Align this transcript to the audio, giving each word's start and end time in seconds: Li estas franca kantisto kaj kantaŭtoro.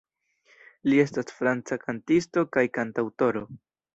Li 0.89 0.97
estas 1.03 1.33
franca 1.41 1.77
kantisto 1.83 2.45
kaj 2.57 2.65
kantaŭtoro. 2.79 3.47